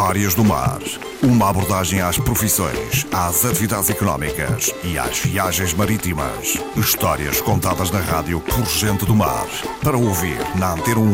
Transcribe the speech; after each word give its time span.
Histórias 0.00 0.34
do 0.34 0.42
Mar. 0.42 0.80
Uma 1.22 1.50
abordagem 1.50 2.00
às 2.00 2.16
profissões, 2.16 3.06
às 3.12 3.44
atividades 3.44 3.90
económicas 3.90 4.72
e 4.82 4.98
às 4.98 5.18
viagens 5.18 5.74
marítimas. 5.74 6.54
Histórias 6.74 7.42
contadas 7.42 7.90
na 7.90 8.00
rádio 8.00 8.40
por 8.40 8.64
gente 8.64 9.04
do 9.04 9.14
mar. 9.14 9.46
Para 9.84 9.98
ouvir 9.98 10.38
na 10.58 10.72
Antena 10.72 11.00
1. 11.00 11.12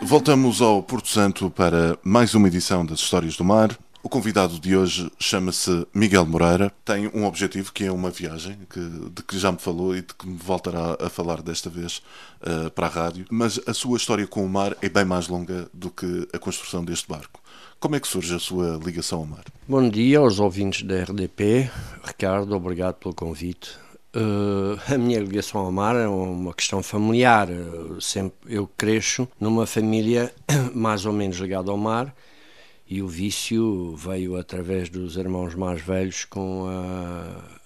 Voltamos 0.00 0.62
ao 0.62 0.82
Porto 0.82 1.08
Santo 1.08 1.50
para 1.50 1.98
mais 2.02 2.34
uma 2.34 2.48
edição 2.48 2.84
das 2.84 3.00
Histórias 3.00 3.36
do 3.36 3.44
Mar. 3.44 3.68
O 4.02 4.08
convidado 4.08 4.58
de 4.58 4.74
hoje 4.74 5.12
chama-se 5.18 5.86
Miguel 5.92 6.24
Moreira. 6.24 6.72
Tem 6.86 7.08
um 7.08 7.26
objetivo 7.26 7.70
que 7.70 7.84
é 7.84 7.92
uma 7.92 8.10
viagem, 8.10 8.56
que, 8.70 8.80
de 8.80 9.22
que 9.22 9.38
já 9.38 9.52
me 9.52 9.58
falou 9.58 9.94
e 9.94 10.00
de 10.00 10.14
que 10.14 10.26
me 10.26 10.38
voltará 10.38 10.96
a 10.98 11.10
falar 11.10 11.42
desta 11.42 11.68
vez 11.68 12.00
uh, 12.40 12.70
para 12.70 12.86
a 12.86 12.88
rádio. 12.88 13.26
Mas 13.30 13.60
a 13.66 13.74
sua 13.74 13.98
história 13.98 14.26
com 14.26 14.42
o 14.42 14.48
mar 14.48 14.74
é 14.80 14.88
bem 14.88 15.04
mais 15.04 15.28
longa 15.28 15.68
do 15.74 15.90
que 15.90 16.26
a 16.32 16.38
construção 16.38 16.82
deste 16.82 17.06
barco. 17.06 17.42
Como 17.78 17.94
é 17.94 18.00
que 18.00 18.08
surge 18.08 18.34
a 18.34 18.38
sua 18.38 18.80
ligação 18.82 19.18
ao 19.18 19.26
mar? 19.26 19.44
Bom 19.68 19.86
dia 19.86 20.18
aos 20.18 20.40
ouvintes 20.40 20.82
da 20.82 21.02
RDP. 21.02 21.70
Ricardo, 22.02 22.56
obrigado 22.56 22.94
pelo 22.94 23.14
convite. 23.14 23.76
Uh, 24.16 24.80
a 24.92 24.96
minha 24.96 25.20
ligação 25.20 25.60
ao 25.60 25.70
mar 25.70 25.94
é 25.94 26.08
uma 26.08 26.54
questão 26.54 26.82
familiar. 26.82 27.48
Sempre, 28.00 28.54
eu 28.54 28.66
cresço 28.78 29.28
numa 29.38 29.66
família 29.66 30.32
mais 30.74 31.04
ou 31.04 31.12
menos 31.12 31.36
ligada 31.36 31.70
ao 31.70 31.76
mar 31.76 32.14
e 32.90 33.00
o 33.00 33.06
vício 33.06 33.94
veio 33.94 34.36
através 34.36 34.88
dos 34.88 35.16
irmãos 35.16 35.54
mais 35.54 35.80
velhos 35.80 36.24
com 36.24 36.66
a 36.68 37.60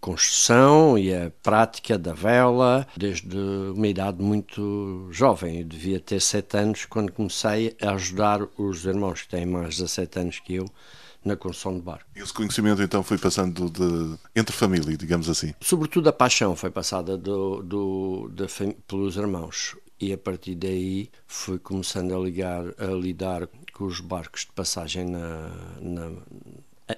construção 0.00 0.96
e 0.96 1.14
a 1.14 1.30
prática 1.42 1.98
da 1.98 2.14
vela 2.14 2.86
desde 2.96 3.36
uma 3.36 3.86
idade 3.86 4.22
muito 4.22 5.06
jovem. 5.10 5.58
Eu 5.58 5.64
devia 5.66 6.00
ter 6.00 6.18
sete 6.18 6.56
anos 6.56 6.86
quando 6.86 7.12
comecei 7.12 7.76
a 7.82 7.90
ajudar 7.90 8.40
os 8.56 8.86
irmãos 8.86 9.20
que 9.20 9.28
têm 9.28 9.44
mais 9.44 9.74
de 9.74 9.86
sete 9.86 10.18
anos 10.18 10.40
que 10.40 10.54
eu 10.54 10.66
na 11.22 11.36
construção 11.36 11.74
de 11.74 11.82
barco. 11.82 12.06
Esse 12.16 12.32
conhecimento 12.32 12.80
então 12.80 13.02
foi 13.02 13.18
passando 13.18 13.68
de, 13.68 14.18
entre 14.34 14.56
família, 14.56 14.96
digamos 14.96 15.28
assim? 15.28 15.52
Sobretudo 15.60 16.08
a 16.08 16.12
paixão 16.14 16.56
foi 16.56 16.70
passada 16.70 17.18
do, 17.18 17.62
do, 17.62 18.30
de, 18.32 18.46
pelos 18.88 19.16
irmãos 19.16 19.76
e 20.00 20.14
a 20.14 20.18
partir 20.18 20.54
daí 20.54 21.10
fui 21.26 21.58
começando 21.58 22.14
a, 22.14 22.18
ligar, 22.18 22.64
a 22.78 22.86
lidar 22.86 23.46
os 23.84 24.00
barcos 24.00 24.42
de 24.42 24.52
passagem 24.52 25.04
na, 25.04 25.50
na 25.80 26.10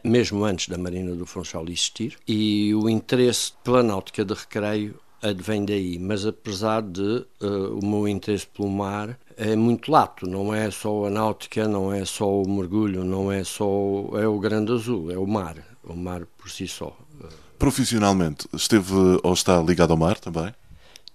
mesmo 0.02 0.44
antes 0.44 0.68
da 0.68 0.78
Marina 0.78 1.14
do 1.14 1.26
Funchal 1.26 1.64
existir, 1.68 2.18
e 2.26 2.74
o 2.74 2.88
interesse 2.88 3.52
pela 3.62 3.82
náutica 3.82 4.24
de 4.24 4.32
recreio 4.32 4.94
advém 5.22 5.64
daí, 5.64 5.98
mas 5.98 6.26
apesar 6.26 6.82
de 6.82 7.24
uh, 7.40 7.78
o 7.80 7.86
meu 7.86 8.08
interesse 8.08 8.46
pelo 8.46 8.68
mar 8.68 9.18
é 9.36 9.54
muito 9.54 9.90
lato, 9.90 10.26
não 10.26 10.52
é 10.52 10.70
só 10.70 11.06
a 11.06 11.10
náutica, 11.10 11.68
não 11.68 11.92
é 11.92 12.04
só 12.04 12.42
o 12.42 12.48
mergulho, 12.48 13.04
não 13.04 13.30
é 13.30 13.44
só 13.44 13.64
é 14.14 14.26
o 14.26 14.38
grande 14.38 14.72
azul, 14.72 15.10
é 15.10 15.18
o 15.18 15.26
mar, 15.26 15.56
o 15.84 15.94
mar 15.94 16.26
por 16.36 16.50
si 16.50 16.66
só. 16.66 16.96
Profissionalmente, 17.58 18.48
esteve 18.52 18.92
ou 19.22 19.32
está 19.32 19.62
ligado 19.62 19.92
ao 19.92 19.96
mar 19.96 20.18
também? 20.18 20.52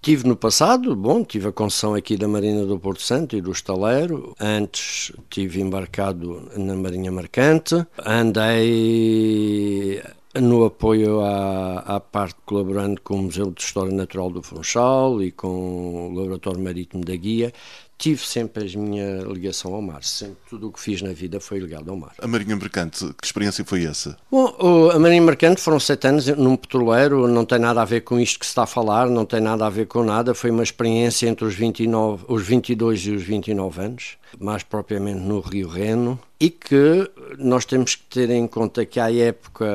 Tive 0.00 0.28
no 0.28 0.36
passado, 0.36 0.94
bom, 0.94 1.24
tive 1.24 1.48
a 1.48 1.52
concessão 1.52 1.94
aqui 1.94 2.16
da 2.16 2.28
Marina 2.28 2.64
do 2.64 2.78
Porto 2.78 3.02
Santo 3.02 3.36
e 3.36 3.40
do 3.40 3.50
Estaleiro. 3.50 4.34
Antes 4.38 5.12
tive 5.28 5.60
embarcado 5.60 6.48
na 6.56 6.74
Marinha 6.76 7.10
Mercante. 7.10 7.74
Andei 8.06 10.00
no 10.40 10.64
apoio 10.64 11.20
à, 11.20 11.80
à 11.80 12.00
parte 12.00 12.36
colaborando 12.46 13.00
com 13.02 13.14
o 13.14 13.22
Museu 13.24 13.50
de 13.50 13.60
História 13.60 13.92
Natural 13.92 14.30
do 14.30 14.40
Funchal 14.40 15.20
e 15.20 15.32
com 15.32 16.12
o 16.12 16.14
Laboratório 16.14 16.62
Marítimo 16.62 17.04
da 17.04 17.16
Guia 17.16 17.52
tive 17.98 18.24
sempre 18.24 18.72
a 18.72 18.78
minha 18.78 19.22
ligação 19.22 19.74
ao 19.74 19.82
mar. 19.82 20.02
Sempre 20.04 20.38
tudo 20.48 20.68
o 20.68 20.72
que 20.72 20.80
fiz 20.80 21.02
na 21.02 21.12
vida 21.12 21.40
foi 21.40 21.58
ligado 21.58 21.90
ao 21.90 21.96
mar. 21.96 22.12
A 22.18 22.26
Marinha 22.26 22.56
Mercante, 22.56 23.12
que 23.20 23.26
experiência 23.26 23.64
foi 23.64 23.84
essa? 23.84 24.16
Bom, 24.30 24.90
a 24.92 24.98
Marinha 24.98 25.20
Mercante 25.20 25.60
foram 25.60 25.80
sete 25.80 26.06
anos 26.06 26.26
num 26.28 26.56
petroleiro, 26.56 27.26
não 27.26 27.44
tem 27.44 27.58
nada 27.58 27.82
a 27.82 27.84
ver 27.84 28.02
com 28.02 28.20
isto 28.20 28.38
que 28.38 28.46
se 28.46 28.50
está 28.50 28.62
a 28.62 28.66
falar, 28.66 29.10
não 29.10 29.24
tem 29.24 29.40
nada 29.40 29.66
a 29.66 29.70
ver 29.70 29.86
com 29.86 30.04
nada. 30.04 30.32
Foi 30.32 30.50
uma 30.50 30.62
experiência 30.62 31.28
entre 31.28 31.44
os, 31.44 31.54
29, 31.54 32.24
os 32.28 32.46
22 32.46 33.00
e 33.00 33.10
os 33.10 33.22
29 33.22 33.80
anos, 33.82 34.16
mais 34.38 34.62
propriamente 34.62 35.18
no 35.18 35.40
Rio 35.40 35.68
Reno, 35.68 36.18
e 36.38 36.50
que 36.50 37.10
nós 37.36 37.64
temos 37.64 37.96
que 37.96 38.04
ter 38.04 38.30
em 38.30 38.46
conta 38.46 38.86
que 38.86 39.00
à 39.00 39.12
época 39.12 39.66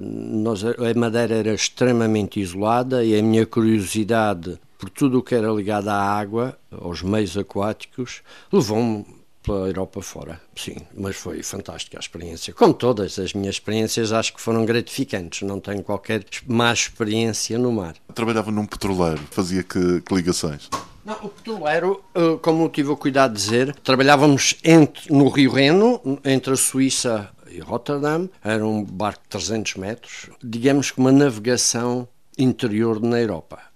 nós, 0.00 0.64
a 0.64 0.98
Madeira 0.98 1.36
era 1.36 1.54
extremamente 1.54 2.40
isolada 2.40 3.04
e 3.04 3.16
a 3.16 3.22
minha 3.22 3.46
curiosidade 3.46 4.58
por 4.82 4.90
tudo 4.90 5.20
o 5.20 5.22
que 5.22 5.32
era 5.32 5.46
ligado 5.46 5.86
à 5.90 5.94
água, 5.94 6.58
aos 6.72 7.02
meios 7.02 7.38
aquáticos, 7.38 8.20
levou-me 8.52 9.06
pela 9.40 9.68
Europa 9.68 10.02
fora, 10.02 10.40
sim, 10.56 10.74
mas 10.92 11.14
foi 11.14 11.40
fantástica 11.40 11.98
a 11.98 12.00
experiência. 12.00 12.52
Como 12.52 12.74
todas 12.74 13.16
as 13.16 13.32
minhas 13.32 13.54
experiências, 13.54 14.12
acho 14.12 14.34
que 14.34 14.40
foram 14.40 14.66
gratificantes, 14.66 15.42
não 15.42 15.60
tenho 15.60 15.84
qualquer 15.84 16.24
má 16.48 16.72
experiência 16.72 17.56
no 17.56 17.70
mar. 17.70 17.94
Trabalhava 18.12 18.50
num 18.50 18.66
petroleiro, 18.66 19.20
fazia 19.30 19.62
que, 19.62 20.00
que 20.00 20.14
ligações? 20.16 20.68
Não, 21.04 21.14
o 21.22 21.28
petroleiro, 21.28 22.02
eh, 22.12 22.38
como 22.42 22.64
eu 22.64 22.68
tive 22.68 22.88
o 22.88 22.96
cuidado 22.96 23.34
de 23.34 23.40
dizer, 23.40 23.76
trabalhávamos 23.84 24.56
entre, 24.64 25.12
no 25.12 25.28
Rio 25.28 25.52
Reno, 25.52 26.00
entre 26.24 26.54
a 26.54 26.56
Suíça 26.56 27.30
e 27.48 27.60
Rotterdam, 27.60 28.28
era 28.42 28.66
um 28.66 28.82
barco 28.82 29.22
de 29.22 29.28
300 29.28 29.76
metros, 29.76 30.28
digamos 30.42 30.90
que 30.90 30.98
uma 30.98 31.12
navegação 31.12 32.08
interior 32.36 33.00
na 33.00 33.20
Europa 33.20 33.71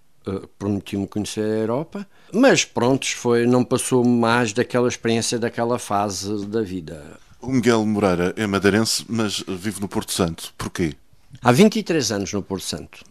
prometi-me 0.59 1.07
conhecer 1.07 1.45
a 1.45 1.59
Europa, 1.59 2.07
mas 2.33 2.65
pronto, 2.65 3.07
foi, 3.17 3.47
não 3.47 3.65
passou 3.65 4.05
mais 4.05 4.53
daquela 4.53 4.89
experiência, 4.89 5.39
daquela 5.39 5.79
fase 5.79 6.47
da 6.47 6.63
vida. 6.63 7.19
O 7.41 7.49
Miguel 7.49 7.85
Moreira 7.87 8.35
é 8.37 8.47
madeirense, 8.47 9.05
mas 9.09 9.45
vive 9.47 9.81
no 9.81 9.89
Porto 9.89 10.13
Santo. 10.13 10.53
Porquê? 10.59 10.95
Há 11.43 11.53
23 11.53 12.13
anos 12.13 12.33
no 12.33 12.43
Porto 12.43 12.65
Santo. 12.65 13.05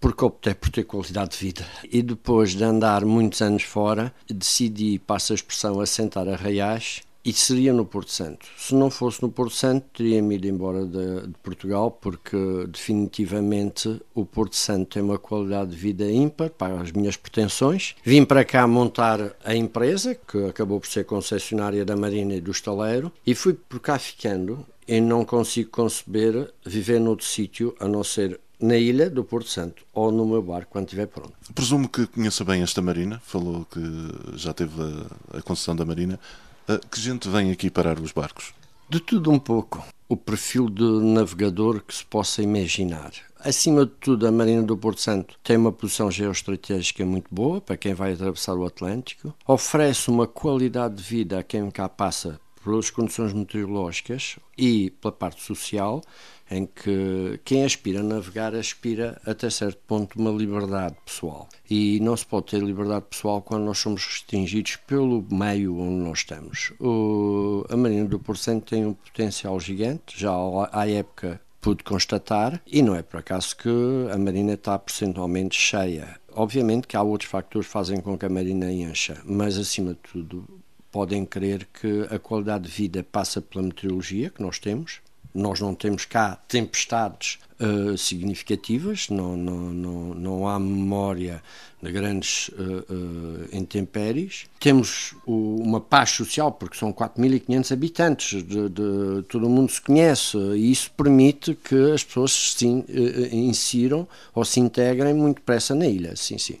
Porque 0.00 0.24
optei 0.24 0.54
por 0.54 0.70
ter 0.70 0.84
qualidade 0.84 1.32
de 1.32 1.36
vida. 1.36 1.66
E 1.92 2.00
depois 2.00 2.54
de 2.54 2.64
andar 2.64 3.04
muitos 3.04 3.42
anos 3.42 3.64
fora, 3.64 4.14
decidi, 4.26 4.98
passa 4.98 5.34
a 5.34 5.36
expressão, 5.36 5.80
assentar 5.80 6.26
a 6.26 6.36
Raiais 6.36 7.02
e 7.24 7.32
seria 7.32 7.72
no 7.72 7.86
Porto 7.86 8.12
Santo. 8.12 8.46
Se 8.56 8.74
não 8.74 8.90
fosse 8.90 9.22
no 9.22 9.30
Porto 9.30 9.54
Santo, 9.54 9.86
teria-me 9.94 10.34
ido 10.34 10.46
embora 10.46 10.84
de, 10.84 11.28
de, 11.28 11.34
Portugal, 11.42 11.90
porque 11.90 12.36
definitivamente 12.68 14.00
o 14.14 14.26
Porto 14.26 14.56
Santo 14.56 14.94
tem 14.94 15.02
uma 15.02 15.18
qualidade 15.18 15.70
de 15.70 15.76
vida 15.76 16.10
ímpar 16.10 16.50
para 16.50 16.80
as 16.80 16.92
minhas 16.92 17.16
pretensões. 17.16 17.94
Vim 18.04 18.24
para 18.24 18.44
cá 18.44 18.66
montar 18.66 19.34
a 19.42 19.54
empresa, 19.54 20.14
que 20.14 20.44
acabou 20.44 20.78
por 20.78 20.88
ser 20.88 21.04
concessionária 21.04 21.84
da 21.84 21.96
Marina 21.96 22.34
e 22.34 22.40
do 22.40 22.50
Estaleiro, 22.50 23.10
e 23.26 23.34
fui 23.34 23.54
por 23.54 23.80
cá 23.80 23.98
ficando 23.98 24.66
e 24.86 25.00
não 25.00 25.24
consigo 25.24 25.70
conceber 25.70 26.52
viver 26.64 27.00
noutro 27.00 27.24
sítio 27.24 27.74
a 27.80 27.88
não 27.88 28.04
ser 28.04 28.38
na 28.60 28.76
ilha 28.76 29.10
do 29.10 29.24
Porto 29.24 29.48
Santo 29.48 29.82
ou 29.92 30.12
no 30.12 30.26
meu 30.26 30.42
barco 30.42 30.72
quando 30.72 30.86
estiver 30.86 31.06
pronto. 31.06 31.32
Presumo 31.54 31.88
que 31.88 32.06
conheça 32.06 32.44
bem 32.44 32.62
esta 32.62 32.80
marina, 32.80 33.20
falou 33.24 33.66
que 33.70 33.80
já 34.36 34.52
teve 34.52 34.74
a, 34.80 35.38
a 35.38 35.42
concessão 35.42 35.74
da 35.74 35.84
marina. 35.84 36.18
Ah, 36.66 36.80
que 36.90 36.98
gente 36.98 37.28
vem 37.28 37.52
aqui 37.52 37.68
parar 37.68 37.98
os 37.98 38.10
barcos? 38.12 38.54
De 38.88 38.98
tudo 38.98 39.30
um 39.30 39.38
pouco. 39.38 39.84
O 40.08 40.16
perfil 40.16 40.70
de 40.70 40.82
navegador 40.82 41.82
que 41.82 41.94
se 41.94 42.04
possa 42.04 42.42
imaginar. 42.42 43.12
Acima 43.38 43.84
de 43.84 43.92
tudo, 44.00 44.26
a 44.26 44.32
Marina 44.32 44.62
do 44.62 44.74
Porto 44.74 45.02
Santo 45.02 45.38
tem 45.44 45.58
uma 45.58 45.70
posição 45.70 46.10
geoestratégica 46.10 47.04
muito 47.04 47.26
boa 47.30 47.60
para 47.60 47.76
quem 47.76 47.92
vai 47.92 48.14
atravessar 48.14 48.54
o 48.54 48.64
Atlântico, 48.64 49.34
oferece 49.46 50.08
uma 50.08 50.26
qualidade 50.26 50.94
de 50.94 51.02
vida 51.02 51.38
a 51.38 51.42
quem 51.42 51.70
cá 51.70 51.86
passa 51.86 52.40
pelas 52.64 52.90
condições 52.90 53.34
meteorológicas 53.34 54.38
e 54.56 54.90
pela 54.90 55.12
parte 55.12 55.42
social, 55.42 56.02
em 56.50 56.66
que 56.66 57.38
quem 57.44 57.64
aspira 57.64 58.00
a 58.00 58.02
navegar 58.02 58.54
aspira 58.54 59.20
até 59.26 59.50
certo 59.50 59.80
ponto 59.86 60.18
uma 60.18 60.30
liberdade 60.30 60.96
pessoal. 61.04 61.48
E 61.68 62.00
não 62.00 62.16
se 62.16 62.24
pode 62.24 62.46
ter 62.46 62.62
liberdade 62.62 63.04
pessoal 63.10 63.42
quando 63.42 63.64
nós 63.64 63.78
somos 63.78 64.04
restringidos 64.04 64.76
pelo 64.76 65.24
meio 65.30 65.78
onde 65.78 66.04
nós 66.04 66.18
estamos. 66.18 66.72
O, 66.80 67.64
a 67.68 67.76
Marina 67.76 68.06
do 68.06 68.18
Porto 68.18 68.40
Santo 68.40 68.70
tem 68.70 68.86
um 68.86 68.94
potencial 68.94 69.60
gigante, 69.60 70.18
já 70.18 70.32
à 70.72 70.88
época 70.88 71.40
pude 71.60 71.82
constatar, 71.82 72.60
e 72.66 72.82
não 72.82 72.94
é 72.94 73.02
por 73.02 73.20
acaso 73.20 73.56
que 73.56 73.70
a 74.12 74.18
Marina 74.18 74.52
está 74.52 74.78
percentualmente 74.78 75.58
cheia. 75.58 76.20
Obviamente 76.34 76.86
que 76.86 76.96
há 76.96 77.02
outros 77.02 77.30
fatores 77.30 77.66
que 77.66 77.72
fazem 77.72 78.00
com 78.02 78.18
que 78.18 78.26
a 78.26 78.28
Marina 78.28 78.70
encha, 78.70 79.22
mas 79.24 79.56
acima 79.56 79.94
de 79.94 80.00
tudo 80.00 80.46
podem 80.94 81.24
crer 81.24 81.66
que 81.74 82.06
a 82.08 82.20
qualidade 82.20 82.66
de 82.66 82.70
vida 82.70 83.02
passa 83.02 83.40
pela 83.40 83.64
meteorologia 83.64 84.30
que 84.30 84.40
nós 84.40 84.60
temos, 84.60 85.00
nós 85.34 85.58
não 85.58 85.74
temos 85.74 86.04
cá 86.04 86.38
tempestades 86.46 87.40
uh, 87.58 87.98
significativas, 87.98 89.08
não, 89.08 89.36
não, 89.36 89.56
não, 89.72 90.14
não 90.14 90.48
há 90.48 90.56
memória 90.56 91.42
de 91.82 91.90
grandes 91.90 92.46
uh, 92.50 92.52
uh, 92.88 93.48
intempéries. 93.52 94.46
Temos 94.60 95.16
o, 95.26 95.56
uma 95.56 95.80
paz 95.80 96.10
social, 96.10 96.52
porque 96.52 96.78
são 96.78 96.92
4.500 96.92 97.72
habitantes, 97.72 98.44
de, 98.44 98.68
de, 98.68 99.22
todo 99.28 99.48
mundo 99.48 99.72
se 99.72 99.80
conhece, 99.80 100.38
e 100.38 100.70
isso 100.70 100.92
permite 100.92 101.56
que 101.56 101.90
as 101.90 102.04
pessoas 102.04 102.30
se 102.52 102.66
uh, 102.66 103.34
insiram 103.34 104.06
ou 104.32 104.44
se 104.44 104.60
integrem 104.60 105.12
muito 105.12 105.38
depressa 105.38 105.74
na 105.74 105.88
ilha. 105.88 106.14
Sim, 106.14 106.38
sim. 106.38 106.60